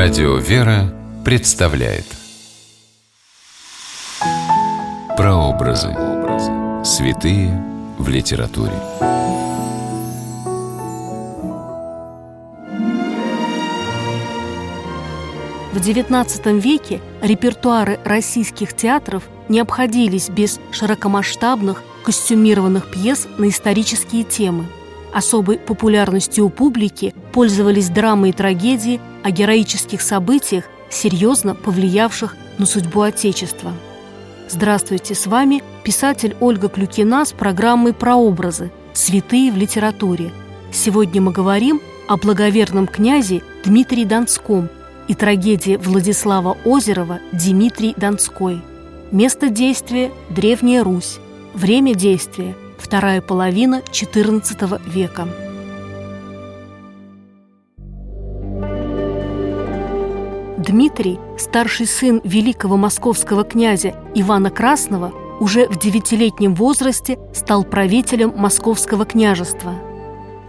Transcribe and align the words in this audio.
Радио 0.00 0.36
«Вера» 0.36 0.94
представляет 1.24 2.04
Прообразы. 5.16 5.88
Святые 6.84 7.50
в 7.98 8.08
литературе. 8.08 8.74
В 15.72 15.76
XIX 15.76 16.60
веке 16.60 17.00
репертуары 17.20 17.98
российских 18.04 18.74
театров 18.74 19.24
не 19.48 19.58
обходились 19.58 20.28
без 20.28 20.60
широкомасштабных 20.70 21.82
костюмированных 22.04 22.88
пьес 22.88 23.26
на 23.36 23.48
исторические 23.48 24.22
темы. 24.22 24.66
Особой 25.12 25.58
популярностью 25.58 26.44
у 26.46 26.50
публики 26.50 27.16
пользовались 27.32 27.88
драмы 27.88 28.28
и 28.28 28.32
трагедии 28.32 29.00
о 29.22 29.30
героических 29.30 30.02
событиях, 30.02 30.64
серьезно 30.90 31.54
повлиявших 31.54 32.36
на 32.58 32.66
судьбу 32.66 33.02
Отечества. 33.02 33.72
Здравствуйте, 34.48 35.14
с 35.14 35.26
вами 35.26 35.62
писатель 35.84 36.36
Ольга 36.40 36.68
Клюкина 36.68 37.24
с 37.24 37.32
программой 37.32 37.92
«Прообразы. 37.92 38.70
Святые 38.94 39.52
в 39.52 39.56
литературе». 39.56 40.32
Сегодня 40.72 41.20
мы 41.20 41.32
говорим 41.32 41.80
о 42.08 42.16
благоверном 42.16 42.86
князе 42.86 43.42
Дмитрии 43.64 44.04
Донском 44.04 44.70
и 45.06 45.14
трагедии 45.14 45.76
Владислава 45.76 46.56
Озерова 46.64 47.20
«Дмитрий 47.32 47.94
Донской». 47.96 48.62
Место 49.10 49.48
действия– 49.48 50.10
Древняя 50.30 50.84
Русь. 50.84 51.18
Время 51.54 51.94
действия– 51.94 52.54
вторая 52.78 53.20
половина 53.20 53.82
XIV 53.90 54.80
века. 54.88 55.28
Дмитрий, 60.58 61.20
старший 61.38 61.86
сын 61.86 62.20
великого 62.24 62.76
московского 62.76 63.44
князя 63.44 63.94
Ивана 64.16 64.50
Красного, 64.50 65.12
уже 65.38 65.68
в 65.68 65.78
девятилетнем 65.78 66.56
возрасте 66.56 67.16
стал 67.32 67.62
правителем 67.62 68.32
московского 68.36 69.04
княжества. 69.04 69.74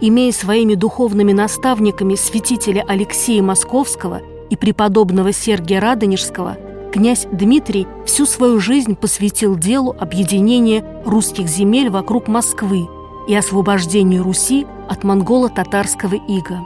Имея 0.00 0.32
своими 0.32 0.74
духовными 0.74 1.32
наставниками 1.32 2.16
святителя 2.16 2.84
Алексея 2.88 3.40
Московского 3.40 4.20
и 4.50 4.56
преподобного 4.56 5.32
Сергия 5.32 5.80
Радонежского, 5.80 6.58
князь 6.92 7.28
Дмитрий 7.30 7.86
всю 8.04 8.26
свою 8.26 8.58
жизнь 8.58 8.96
посвятил 8.96 9.56
делу 9.56 9.94
объединения 9.96 10.84
русских 11.06 11.46
земель 11.46 11.88
вокруг 11.88 12.26
Москвы 12.26 12.88
и 13.28 13.34
освобождению 13.36 14.24
Руси 14.24 14.66
от 14.88 15.04
монголо-татарского 15.04 16.14
ига. 16.14 16.58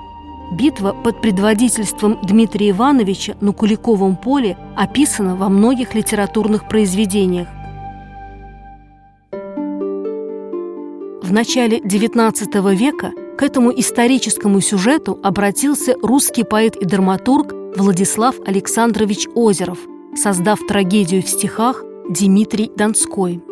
Битва 0.55 0.92
под 0.92 1.20
предводительством 1.20 2.19
Дмитрия 2.22 2.70
Ивановича 2.70 3.34
на 3.41 3.52
Куликовом 3.52 4.16
поле 4.16 4.56
описана 4.77 5.34
во 5.34 5.48
многих 5.48 5.94
литературных 5.96 6.69
произведениях. 6.69 7.48
В 11.22 11.33
начале 11.33 11.80
XIX 11.80 12.77
века 12.77 13.11
к 13.36 13.42
этому 13.42 13.72
историческому 13.72 14.61
сюжету 14.61 15.19
обратился 15.24 15.96
русский 16.00 16.44
поэт 16.44 16.77
и 16.77 16.84
драматург 16.84 17.52
Владислав 17.77 18.36
Александрович 18.46 19.27
Озеров, 19.34 19.78
создав 20.14 20.61
трагедию 20.68 21.22
в 21.24 21.28
стихах 21.28 21.83
«Дмитрий 22.08 22.70
Донской». 22.77 23.42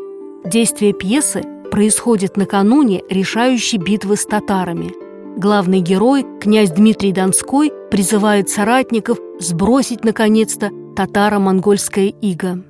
Действие 0.44 0.92
пьесы 0.92 1.42
происходит 1.72 2.36
накануне 2.36 3.02
решающей 3.10 3.78
битвы 3.78 4.16
с 4.16 4.24
татарами– 4.24 4.92
Главный 5.36 5.80
герой, 5.80 6.24
князь 6.40 6.70
Дмитрий 6.70 7.12
Донской, 7.12 7.72
призывает 7.90 8.50
соратников 8.50 9.18
сбросить, 9.40 10.04
наконец-то, 10.04 10.70
татаро-монгольское 10.94 12.08
иго. 12.20 12.62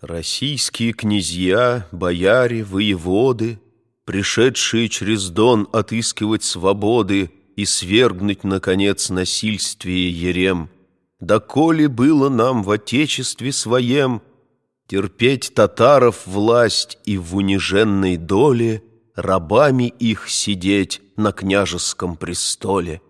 Российские 0.00 0.94
князья, 0.94 1.86
бояре, 1.92 2.64
воеводы, 2.64 3.60
Пришедшие 4.04 4.88
через 4.88 5.28
Дон 5.28 5.68
отыскивать 5.72 6.42
свободы 6.42 7.30
И 7.54 7.64
свергнуть, 7.64 8.42
наконец, 8.42 9.10
насильствие 9.10 10.10
ерем, 10.10 10.70
Доколе 11.20 11.86
было 11.86 12.28
нам 12.28 12.64
в 12.64 12.70
отечестве 12.70 13.52
своем 13.52 14.22
Терпеть 14.88 15.54
татаров 15.54 16.26
власть 16.26 16.98
и 17.04 17.16
в 17.16 17.36
униженной 17.36 18.16
доле 18.16 18.82
Рабами 19.22 19.84
их 19.84 20.28
сидеть 20.28 21.00
на 21.16 21.30
княжеском 21.30 22.16
престоле. 22.16 23.00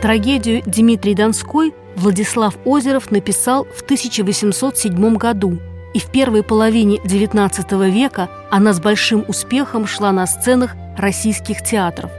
Трагедию 0.00 0.62
Дмитрий 0.64 1.14
Донской 1.14 1.74
Владислав 1.96 2.56
Озеров 2.64 3.10
написал 3.10 3.66
в 3.66 3.82
1807 3.82 5.16
году, 5.16 5.58
и 5.92 5.98
в 5.98 6.10
первой 6.10 6.42
половине 6.42 6.96
XIX 6.96 7.90
века 7.90 8.30
она 8.50 8.72
с 8.72 8.80
большим 8.80 9.26
успехом 9.28 9.86
шла 9.86 10.10
на 10.10 10.26
сценах 10.26 10.74
российских 10.96 11.62
театров. 11.62 12.10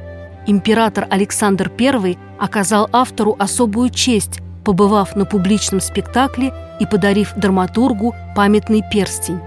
Император 0.46 1.08
Александр 1.10 1.72
I 1.80 2.16
оказал 2.38 2.88
автору 2.92 3.36
особую 3.40 3.90
честь, 3.90 4.40
побывав 4.64 5.16
на 5.16 5.26
публичном 5.26 5.82
спектакле 5.82 6.54
и 6.80 6.86
подарив 6.86 7.34
драматургу 7.36 8.14
памятный 8.36 8.84
перстень. 8.94 9.40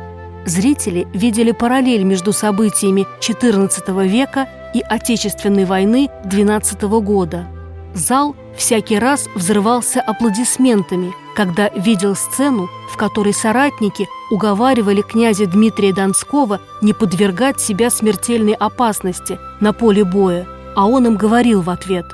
Зрители 0.48 1.06
видели 1.12 1.52
параллель 1.52 2.04
между 2.04 2.32
событиями 2.32 3.06
XIV 3.20 4.08
века 4.08 4.48
и 4.74 4.80
Отечественной 4.80 5.66
войны 5.66 6.08
XII 6.24 7.02
года. 7.02 7.46
Зал 7.92 8.34
всякий 8.56 8.98
раз 8.98 9.26
взрывался 9.34 10.00
аплодисментами, 10.00 11.12
когда 11.36 11.68
видел 11.68 12.16
сцену, 12.16 12.70
в 12.90 12.96
которой 12.96 13.34
соратники 13.34 14.08
уговаривали 14.30 15.02
князя 15.02 15.44
Дмитрия 15.44 15.92
Донского 15.92 16.62
не 16.80 16.94
подвергать 16.94 17.60
себя 17.60 17.90
смертельной 17.90 18.54
опасности 18.54 19.38
на 19.60 19.74
поле 19.74 20.02
боя, 20.02 20.46
а 20.74 20.86
он 20.86 21.06
им 21.06 21.16
говорил 21.18 21.60
в 21.60 21.68
ответ 21.68 22.06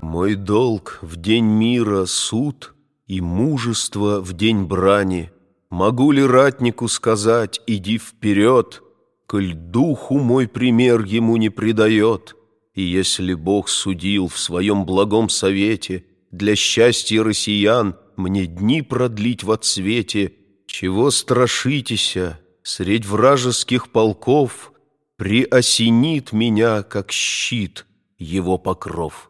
«Мой 0.00 0.36
долг 0.36 1.00
в 1.02 1.16
день 1.16 1.46
мира 1.46 2.04
суд 2.06 2.74
и 3.08 3.20
мужество 3.20 4.20
в 4.20 4.34
день 4.34 4.66
брани– 4.66 5.32
Могу 5.70 6.10
ли 6.10 6.24
ратнику 6.24 6.88
сказать, 6.88 7.60
иди 7.66 7.98
вперед, 7.98 8.82
Коль 9.26 9.54
духу 9.54 10.18
мой 10.18 10.48
пример 10.48 11.04
ему 11.04 11.36
не 11.36 11.48
предает, 11.48 12.34
И 12.74 12.82
если 12.82 13.34
Бог 13.34 13.68
судил 13.68 14.26
в 14.26 14.36
своем 14.38 14.84
благом 14.84 15.28
совете 15.28 16.04
Для 16.32 16.56
счастья 16.56 17.22
россиян 17.22 17.96
мне 18.16 18.46
дни 18.46 18.82
продлить 18.82 19.44
в 19.44 19.52
отсвете, 19.52 20.32
Чего 20.66 21.12
страшитеся, 21.12 22.40
средь 22.64 23.06
вражеских 23.06 23.90
полков 23.90 24.72
Приосенит 25.16 26.32
меня, 26.32 26.82
как 26.82 27.12
щит, 27.12 27.86
его 28.18 28.58
покров. 28.58 29.29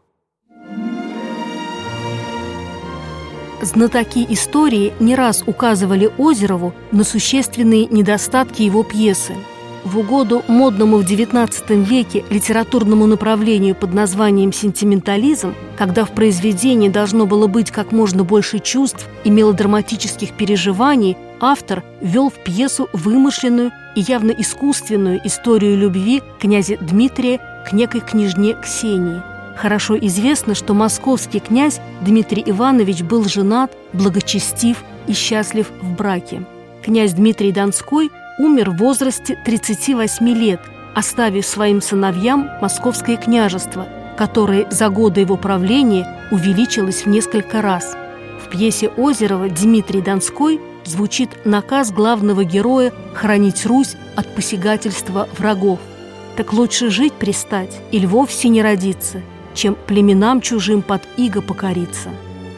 Знатоки 3.61 4.25
истории 4.27 4.91
не 4.99 5.15
раз 5.15 5.43
указывали 5.45 6.11
Озерову 6.17 6.73
на 6.91 7.03
существенные 7.03 7.85
недостатки 7.85 8.63
его 8.63 8.83
пьесы. 8.83 9.35
В 9.83 9.99
угоду 9.99 10.43
модному 10.47 10.97
в 10.97 11.05
XIX 11.05 11.83
веке 11.83 12.23
литературному 12.29 13.05
направлению 13.05 13.75
под 13.75 13.93
названием 13.93 14.51
«сентиментализм», 14.51 15.53
когда 15.77 16.05
в 16.05 16.11
произведении 16.11 16.89
должно 16.89 17.25
было 17.25 17.47
быть 17.47 17.71
как 17.71 17.91
можно 17.91 18.23
больше 18.23 18.59
чувств 18.59 19.07
и 19.23 19.29
мелодраматических 19.29 20.33
переживаний, 20.33 21.17
автор 21.39 21.83
ввел 21.99 22.29
в 22.29 22.43
пьесу 22.43 22.89
вымышленную 22.93 23.71
и 23.95 24.01
явно 24.01 24.31
искусственную 24.31 25.19
историю 25.25 25.77
любви 25.77 26.21
князя 26.39 26.77
Дмитрия 26.77 27.39
к 27.67 27.73
некой 27.73 28.01
княжне 28.01 28.55
Ксении– 28.55 29.21
Хорошо 29.55 29.97
известно, 29.97 30.55
что 30.55 30.73
московский 30.73 31.39
князь 31.39 31.79
Дмитрий 32.01 32.43
Иванович 32.45 33.03
был 33.03 33.25
женат, 33.25 33.75
благочестив 33.93 34.83
и 35.07 35.13
счастлив 35.13 35.71
в 35.81 35.93
браке. 35.93 36.43
Князь 36.83 37.13
Дмитрий 37.13 37.51
Донской 37.51 38.09
умер 38.39 38.71
в 38.71 38.77
возрасте 38.77 39.37
38 39.45 40.27
лет, 40.29 40.61
оставив 40.95 41.45
своим 41.45 41.81
сыновьям 41.81 42.49
московское 42.61 43.17
княжество, 43.17 43.87
которое 44.17 44.69
за 44.71 44.89
годы 44.89 45.21
его 45.21 45.37
правления 45.37 46.07
увеличилось 46.31 47.05
в 47.05 47.09
несколько 47.09 47.61
раз. 47.61 47.95
В 48.43 48.49
пьесе 48.49 48.89
Озерова 48.97 49.49
Дмитрий 49.49 50.01
Донской 50.01 50.59
звучит 50.85 51.45
наказ 51.45 51.91
главного 51.91 52.43
героя 52.43 52.91
хранить 53.13 53.65
Русь 53.65 53.95
от 54.15 54.33
посягательства 54.33 55.29
врагов. 55.37 55.79
Так 56.35 56.53
лучше 56.53 56.89
жить 56.89 57.13
пристать 57.13 57.77
или 57.91 58.05
вовсе 58.05 58.49
не 58.49 58.61
родиться– 58.61 59.21
чем 59.53 59.75
племенам 59.87 60.41
чужим 60.41 60.81
под 60.81 61.01
иго 61.17 61.41
покориться. 61.41 62.09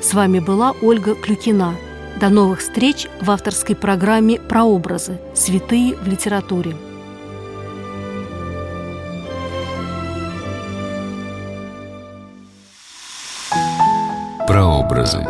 С 0.01 0.13
вами 0.13 0.39
была 0.39 0.73
Ольга 0.81 1.15
Клюкина. 1.15 1.75
До 2.19 2.29
новых 2.29 2.59
встреч 2.59 3.07
в 3.21 3.31
авторской 3.31 3.75
программе 3.75 4.39
«Прообразы. 4.39 5.19
Святые 5.33 5.95
в 5.95 6.07
литературе». 6.07 6.75
Прообразы. 14.47 15.25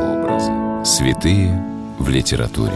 Святые 0.84 1.64
в 1.98 2.10
литературе. 2.10 2.74